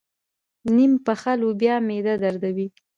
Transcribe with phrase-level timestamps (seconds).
[0.75, 2.67] نيم پخه لوبیا معده دردوي.